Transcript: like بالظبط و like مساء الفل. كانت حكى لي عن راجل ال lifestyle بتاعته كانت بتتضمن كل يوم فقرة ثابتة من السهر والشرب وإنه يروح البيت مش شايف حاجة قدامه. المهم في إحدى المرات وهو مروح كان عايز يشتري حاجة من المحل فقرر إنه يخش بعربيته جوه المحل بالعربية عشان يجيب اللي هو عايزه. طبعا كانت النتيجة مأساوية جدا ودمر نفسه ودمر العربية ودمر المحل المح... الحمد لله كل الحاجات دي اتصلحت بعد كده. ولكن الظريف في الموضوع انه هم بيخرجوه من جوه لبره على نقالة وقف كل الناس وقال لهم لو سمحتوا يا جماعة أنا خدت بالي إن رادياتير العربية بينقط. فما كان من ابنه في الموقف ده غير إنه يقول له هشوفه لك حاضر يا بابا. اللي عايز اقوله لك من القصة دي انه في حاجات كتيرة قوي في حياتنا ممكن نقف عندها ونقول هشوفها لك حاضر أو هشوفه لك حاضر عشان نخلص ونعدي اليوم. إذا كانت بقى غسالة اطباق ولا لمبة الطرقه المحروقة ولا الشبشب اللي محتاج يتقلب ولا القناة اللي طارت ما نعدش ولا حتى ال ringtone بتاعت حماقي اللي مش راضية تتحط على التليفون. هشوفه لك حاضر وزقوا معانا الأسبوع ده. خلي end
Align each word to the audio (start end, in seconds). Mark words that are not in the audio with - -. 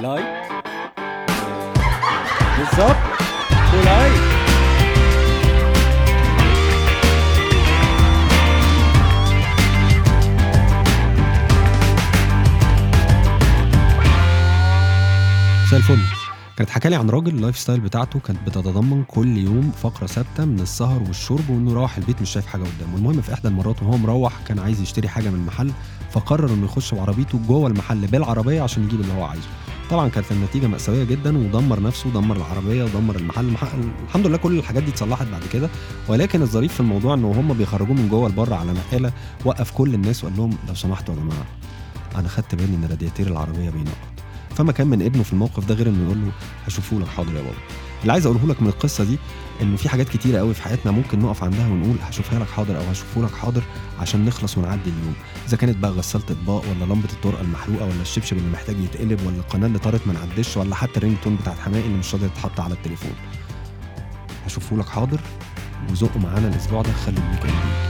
like 0.00 0.26
بالظبط 2.58 2.96
و 3.74 3.83
like 3.83 4.20
مساء 15.66 15.78
الفل. 15.78 15.98
كانت 16.56 16.70
حكى 16.70 16.88
لي 16.88 16.96
عن 16.96 17.10
راجل 17.10 17.34
ال 17.34 17.58
lifestyle 17.58 17.80
بتاعته 17.80 18.18
كانت 18.20 18.38
بتتضمن 18.46 19.04
كل 19.04 19.38
يوم 19.38 19.72
فقرة 19.82 20.06
ثابتة 20.06 20.44
من 20.44 20.60
السهر 20.60 21.02
والشرب 21.02 21.50
وإنه 21.50 21.70
يروح 21.70 21.96
البيت 21.96 22.22
مش 22.22 22.30
شايف 22.30 22.46
حاجة 22.46 22.62
قدامه. 22.62 22.96
المهم 22.96 23.20
في 23.20 23.34
إحدى 23.34 23.48
المرات 23.48 23.82
وهو 23.82 23.96
مروح 23.96 24.32
كان 24.46 24.58
عايز 24.58 24.80
يشتري 24.80 25.08
حاجة 25.08 25.28
من 25.28 25.34
المحل 25.34 25.72
فقرر 26.10 26.48
إنه 26.54 26.64
يخش 26.64 26.94
بعربيته 26.94 27.38
جوه 27.48 27.66
المحل 27.68 28.06
بالعربية 28.06 28.62
عشان 28.62 28.84
يجيب 28.84 29.00
اللي 29.00 29.12
هو 29.12 29.24
عايزه. 29.24 29.48
طبعا 29.90 30.08
كانت 30.08 30.32
النتيجة 30.32 30.66
مأساوية 30.66 31.04
جدا 31.04 31.38
ودمر 31.38 31.82
نفسه 31.82 32.08
ودمر 32.08 32.36
العربية 32.36 32.84
ودمر 32.84 33.16
المحل 33.16 33.44
المح... 33.44 33.64
الحمد 34.08 34.26
لله 34.26 34.36
كل 34.36 34.58
الحاجات 34.58 34.82
دي 34.82 34.90
اتصلحت 34.90 35.26
بعد 35.26 35.42
كده. 35.52 35.68
ولكن 36.08 36.42
الظريف 36.42 36.74
في 36.74 36.80
الموضوع 36.80 37.14
انه 37.14 37.30
هم 37.30 37.52
بيخرجوه 37.54 37.96
من 37.96 38.08
جوه 38.08 38.28
لبره 38.28 38.54
على 38.54 38.72
نقالة 38.72 39.12
وقف 39.44 39.70
كل 39.70 39.94
الناس 39.94 40.24
وقال 40.24 40.36
لهم 40.36 40.56
لو 40.68 40.74
سمحتوا 40.74 41.14
يا 41.14 41.20
جماعة 41.20 41.44
أنا 42.16 42.28
خدت 42.28 42.54
بالي 42.54 42.74
إن 42.74 42.84
رادياتير 42.90 43.26
العربية 43.26 43.70
بينقط. 43.70 43.96
فما 44.56 44.72
كان 44.72 44.86
من 44.86 45.02
ابنه 45.02 45.22
في 45.22 45.32
الموقف 45.32 45.64
ده 45.64 45.74
غير 45.74 45.88
إنه 45.88 46.04
يقول 46.04 46.20
له 46.20 46.32
هشوفه 46.66 46.98
لك 46.98 47.08
حاضر 47.08 47.34
يا 47.36 47.42
بابا. 47.42 47.56
اللي 48.02 48.12
عايز 48.12 48.26
اقوله 48.26 48.46
لك 48.46 48.62
من 48.62 48.68
القصة 48.68 49.04
دي 49.04 49.18
انه 49.62 49.76
في 49.76 49.88
حاجات 49.88 50.08
كتيرة 50.08 50.38
قوي 50.38 50.54
في 50.54 50.62
حياتنا 50.62 50.92
ممكن 50.92 51.18
نقف 51.18 51.44
عندها 51.44 51.68
ونقول 51.68 51.96
هشوفها 52.02 52.38
لك 52.38 52.48
حاضر 52.50 52.76
أو 52.76 52.82
هشوفه 52.82 53.22
لك 53.22 53.34
حاضر 53.34 53.62
عشان 53.98 54.24
نخلص 54.24 54.58
ونعدي 54.58 54.90
اليوم. 54.90 55.14
إذا 55.48 55.56
كانت 55.56 55.76
بقى 55.76 55.90
غسالة 55.90 56.24
اطباق 56.30 56.64
ولا 56.70 56.84
لمبة 56.84 57.08
الطرقه 57.12 57.40
المحروقة 57.40 57.84
ولا 57.84 58.02
الشبشب 58.02 58.36
اللي 58.36 58.50
محتاج 58.50 58.76
يتقلب 58.80 59.26
ولا 59.26 59.36
القناة 59.36 59.66
اللي 59.66 59.78
طارت 59.78 60.06
ما 60.06 60.12
نعدش 60.12 60.56
ولا 60.56 60.74
حتى 60.74 60.96
ال 60.96 61.16
ringtone 61.24 61.36
بتاعت 61.36 61.58
حماقي 61.58 61.86
اللي 61.86 61.98
مش 61.98 62.14
راضية 62.14 62.26
تتحط 62.26 62.60
على 62.60 62.74
التليفون. 62.74 63.12
هشوفه 64.46 64.76
لك 64.76 64.88
حاضر 64.88 65.20
وزقوا 65.90 66.22
معانا 66.22 66.48
الأسبوع 66.48 66.82
ده. 66.82 66.92
خلي 66.92 67.18
end 67.18 67.89